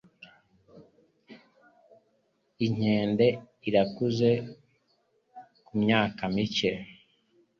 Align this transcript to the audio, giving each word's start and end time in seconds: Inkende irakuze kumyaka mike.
Inkende 2.65 3.27
irakuze 3.67 4.29
kumyaka 5.65 6.23
mike. 6.35 6.71